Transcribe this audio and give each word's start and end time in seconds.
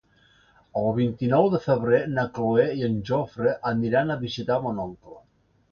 El 0.79 0.87
vint-i-nou 0.95 1.49
de 1.55 1.59
febrer 1.65 2.01
na 2.15 2.25
Cloè 2.39 2.67
i 2.81 2.89
en 2.91 2.99
Jofre 3.11 3.55
aniran 3.75 4.11
a 4.11 4.19
visitar 4.27 4.63
mon 4.67 4.87
oncle. 4.91 5.21